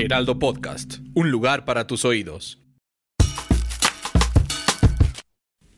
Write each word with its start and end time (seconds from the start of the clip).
Heraldo 0.00 0.38
Podcast, 0.38 0.98
un 1.14 1.30
lugar 1.30 1.66
para 1.66 1.86
tus 1.86 2.06
oídos. 2.06 2.58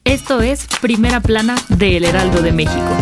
Esto 0.04 0.40
es 0.40 0.68
Primera 0.80 1.20
Plana 1.20 1.56
de 1.68 1.96
El 1.96 2.04
Heraldo 2.04 2.40
de 2.40 2.52
México. 2.52 2.96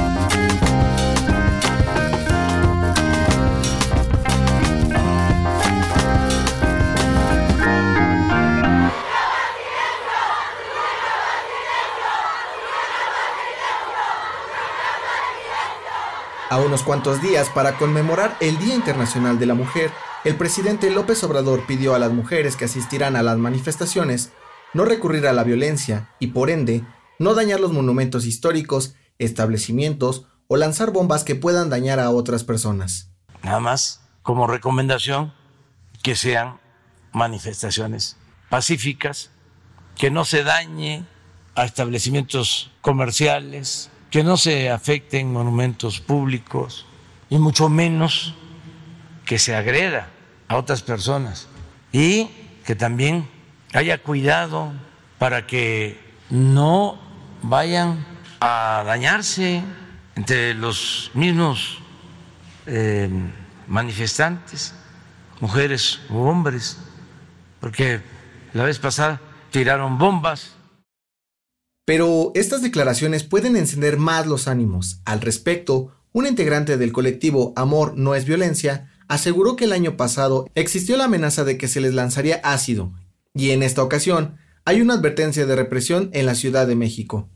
A 16.48 16.58
unos 16.58 16.82
cuantos 16.82 17.20
días 17.20 17.50
para 17.50 17.76
conmemorar 17.76 18.36
el 18.40 18.58
Día 18.58 18.74
Internacional 18.74 19.38
de 19.38 19.46
la 19.46 19.54
Mujer, 19.54 19.90
el 20.24 20.36
presidente 20.36 20.90
López 20.90 21.24
Obrador 21.24 21.64
pidió 21.66 21.94
a 21.94 21.98
las 21.98 22.12
mujeres 22.12 22.56
que 22.56 22.66
asistirán 22.66 23.16
a 23.16 23.22
las 23.22 23.38
manifestaciones 23.38 24.32
no 24.74 24.84
recurrir 24.84 25.26
a 25.26 25.32
la 25.32 25.44
violencia 25.44 26.10
y, 26.18 26.28
por 26.28 26.50
ende, 26.50 26.84
no 27.18 27.34
dañar 27.34 27.60
los 27.60 27.72
monumentos 27.72 28.26
históricos, 28.26 28.94
establecimientos 29.18 30.26
o 30.46 30.56
lanzar 30.56 30.90
bombas 30.90 31.24
que 31.24 31.34
puedan 31.34 31.70
dañar 31.70 32.00
a 32.00 32.10
otras 32.10 32.44
personas. 32.44 33.10
Nada 33.42 33.60
más 33.60 34.02
como 34.22 34.46
recomendación 34.46 35.32
que 36.02 36.16
sean 36.16 36.60
manifestaciones 37.12 38.16
pacíficas, 38.48 39.30
que 39.96 40.10
no 40.10 40.24
se 40.24 40.44
dañe 40.44 41.04
a 41.54 41.64
establecimientos 41.64 42.70
comerciales, 42.80 43.90
que 44.10 44.22
no 44.22 44.36
se 44.36 44.70
afecten 44.70 45.32
monumentos 45.32 46.00
públicos 46.00 46.86
y 47.28 47.38
mucho 47.38 47.68
menos 47.68 48.34
que 49.30 49.38
se 49.38 49.54
agreda 49.54 50.08
a 50.48 50.56
otras 50.56 50.82
personas 50.82 51.46
y 51.92 52.28
que 52.66 52.74
también 52.74 53.28
haya 53.72 54.02
cuidado 54.02 54.72
para 55.20 55.46
que 55.46 56.00
no 56.30 57.00
vayan 57.40 58.04
a 58.40 58.82
dañarse 58.84 59.62
entre 60.16 60.54
los 60.54 61.12
mismos 61.14 61.78
eh, 62.66 63.08
manifestantes, 63.68 64.74
mujeres 65.38 66.00
u 66.10 66.22
hombres, 66.22 66.76
porque 67.60 68.00
la 68.52 68.64
vez 68.64 68.80
pasada 68.80 69.20
tiraron 69.52 69.96
bombas 69.96 70.56
pero 71.84 72.30
estas 72.34 72.62
declaraciones 72.62 73.24
pueden 73.24 73.56
encender 73.56 73.96
más 73.96 74.24
los 74.24 74.46
ánimos. 74.46 75.00
Al 75.04 75.20
respecto, 75.20 75.92
un 76.12 76.26
integrante 76.26 76.76
del 76.76 76.92
colectivo 76.92 77.52
Amor 77.56 77.96
no 77.96 78.14
es 78.14 78.26
violencia 78.26 78.90
aseguró 79.10 79.56
que 79.56 79.64
el 79.64 79.72
año 79.72 79.96
pasado 79.96 80.46
existió 80.54 80.96
la 80.96 81.06
amenaza 81.06 81.42
de 81.42 81.58
que 81.58 81.66
se 81.66 81.80
les 81.80 81.94
lanzaría 81.94 82.36
ácido, 82.44 82.92
y 83.34 83.50
en 83.50 83.64
esta 83.64 83.82
ocasión 83.82 84.36
hay 84.64 84.80
una 84.80 84.94
advertencia 84.94 85.46
de 85.46 85.56
represión 85.56 86.10
en 86.12 86.26
la 86.26 86.36
Ciudad 86.36 86.68
de 86.68 86.76
México. 86.76 87.28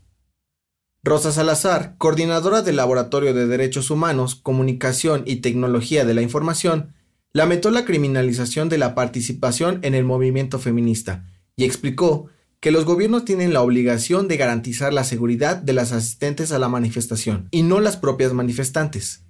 Rosa 1.03 1.33
Salazar, 1.33 1.97
coordinadora 1.97 2.61
del 2.61 2.77
Laboratorio 2.77 3.33
de 3.33 3.45
Derechos 3.45 3.91
Humanos, 3.91 4.35
Comunicación 4.35 5.23
y 5.25 5.37
Tecnología 5.37 6.05
de 6.05 6.13
la 6.13 6.21
Información, 6.21 6.93
lamentó 7.33 7.69
la 7.71 7.83
criminalización 7.83 8.69
de 8.69 8.77
la 8.77 8.95
participación 8.95 9.79
en 9.81 9.95
el 9.95 10.05
movimiento 10.05 10.59
feminista 10.59 11.27
y 11.57 11.65
explicó 11.65 12.29
que 12.61 12.71
los 12.71 12.85
gobiernos 12.85 13.25
tienen 13.25 13.51
la 13.51 13.61
obligación 13.61 14.29
de 14.29 14.37
garantizar 14.37 14.93
la 14.93 15.03
seguridad 15.03 15.57
de 15.57 15.73
las 15.73 15.91
asistentes 15.91 16.53
a 16.53 16.57
la 16.57 16.69
manifestación 16.69 17.49
y 17.51 17.63
no 17.63 17.81
las 17.81 17.97
propias 17.97 18.31
manifestantes. 18.31 19.24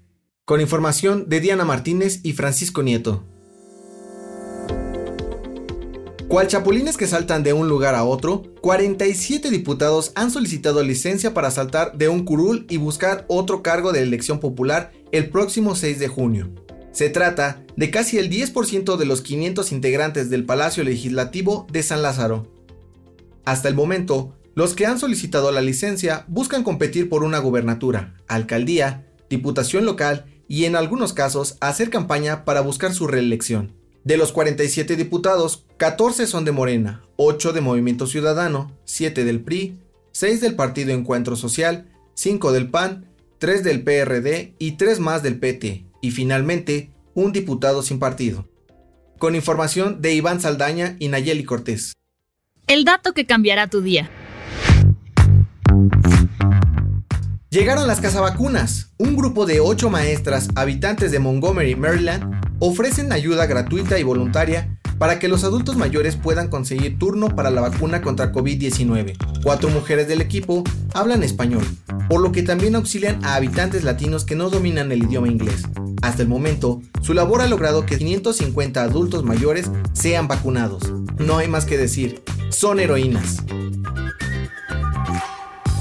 Con 0.47 0.61
información 0.61 1.27
de 1.27 1.39
Diana 1.39 1.65
Martínez 1.65 2.19
y 2.21 2.33
Francisco 2.33 2.83
Nieto. 2.83 3.23
Cual 6.27 6.47
chapulines 6.47 6.97
que 6.97 7.07
saltan 7.07 7.41
de 7.41 7.53
un 7.53 7.67
lugar 7.67 7.95
a 7.95 8.03
otro, 8.03 8.43
47 8.61 9.49
diputados 9.49 10.11
han 10.13 10.29
solicitado 10.29 10.83
licencia 10.83 11.33
para 11.33 11.49
saltar 11.49 11.97
de 11.97 12.09
un 12.09 12.25
curul 12.25 12.67
y 12.69 12.77
buscar 12.77 13.25
otro 13.27 13.63
cargo 13.63 13.91
de 13.91 14.03
elección 14.03 14.39
popular 14.39 14.91
el 15.11 15.31
próximo 15.31 15.73
6 15.73 15.97
de 15.97 16.09
junio. 16.09 16.51
Se 16.91 17.09
trata 17.09 17.63
de 17.75 17.89
casi 17.89 18.19
el 18.19 18.29
10% 18.29 18.97
de 18.97 19.05
los 19.07 19.21
500 19.21 19.71
integrantes 19.71 20.29
del 20.29 20.45
Palacio 20.45 20.83
Legislativo 20.83 21.65
de 21.71 21.81
San 21.81 22.03
Lázaro. 22.03 22.53
Hasta 23.45 23.67
el 23.67 23.73
momento, 23.73 24.35
los 24.53 24.75
que 24.75 24.85
han 24.85 24.99
solicitado 24.99 25.51
la 25.51 25.61
licencia 25.61 26.23
buscan 26.27 26.63
competir 26.63 27.09
por 27.09 27.23
una 27.23 27.39
gubernatura, 27.39 28.13
alcaldía, 28.27 29.07
diputación 29.27 29.85
local 29.85 30.27
y 30.47 30.65
en 30.65 30.75
algunos 30.75 31.13
casos 31.13 31.57
hacer 31.59 31.89
campaña 31.89 32.45
para 32.45 32.61
buscar 32.61 32.93
su 32.93 33.07
reelección. 33.07 33.73
De 34.03 34.17
los 34.17 34.31
47 34.31 34.95
diputados, 34.95 35.65
14 35.77 36.27
son 36.27 36.45
de 36.45 36.51
Morena, 36.51 37.03
8 37.15 37.53
de 37.53 37.61
Movimiento 37.61 38.05
Ciudadano, 38.05 38.71
7 38.85 39.25
del 39.25 39.41
PRI, 39.41 39.79
6 40.11 40.41
del 40.41 40.55
Partido 40.55 40.91
Encuentro 40.91 41.35
Social, 41.35 41.89
5 42.13 42.51
del 42.51 42.69
PAN, 42.69 43.07
3 43.39 43.63
del 43.63 43.83
PRD 43.83 44.53
y 44.59 44.73
3 44.73 44.99
más 44.99 45.23
del 45.23 45.39
PT, 45.39 45.85
y 46.01 46.11
finalmente 46.11 46.91
un 47.15 47.31
diputado 47.31 47.81
sin 47.81 47.97
partido. 47.97 48.47
Con 49.17 49.35
información 49.35 50.01
de 50.01 50.13
Iván 50.13 50.39
Saldaña 50.39 50.97
y 50.99 51.07
Nayeli 51.07 51.43
Cortés. 51.43 51.93
El 52.67 52.83
dato 52.83 53.13
que 53.13 53.25
cambiará 53.25 53.69
tu 53.69 53.81
día. 53.81 54.09
Llegaron 57.55 57.87
las 57.87 58.01
casavacunas. 58.01 58.89
Un 58.97 59.15
grupo 59.15 59.45
de 59.45 59.61
ocho 59.61 59.89
maestras 59.89 60.49
habitantes 60.55 61.13
de 61.13 61.19
Montgomery, 61.19 61.77
Maryland, 61.77 62.37
ofrecen 62.59 63.13
ayuda 63.13 63.45
gratuita 63.45 63.97
y 63.97 64.03
voluntaria 64.03 64.77
para 64.97 65.19
que 65.19 65.29
los 65.29 65.45
adultos 65.45 65.77
mayores 65.77 66.17
puedan 66.17 66.49
conseguir 66.49 66.99
turno 66.99 67.33
para 67.33 67.51
la 67.51 67.61
vacuna 67.61 68.01
contra 68.01 68.33
COVID-19. 68.33 69.15
Cuatro 69.41 69.69
mujeres 69.69 70.09
del 70.09 70.19
equipo 70.19 70.65
hablan 70.93 71.23
español, 71.23 71.63
por 72.09 72.19
lo 72.19 72.33
que 72.33 72.43
también 72.43 72.75
auxilian 72.75 73.23
a 73.23 73.35
habitantes 73.35 73.85
latinos 73.85 74.25
que 74.25 74.35
no 74.35 74.49
dominan 74.49 74.91
el 74.91 75.03
idioma 75.03 75.29
inglés. 75.29 75.63
Hasta 76.01 76.23
el 76.23 76.27
momento, 76.27 76.81
su 76.99 77.13
labor 77.13 77.41
ha 77.41 77.47
logrado 77.47 77.85
que 77.85 77.97
550 77.97 78.83
adultos 78.83 79.23
mayores 79.23 79.71
sean 79.93 80.27
vacunados. 80.27 80.91
No 81.19 81.37
hay 81.37 81.47
más 81.47 81.63
que 81.63 81.77
decir, 81.77 82.21
son 82.49 82.81
heroínas. 82.81 83.37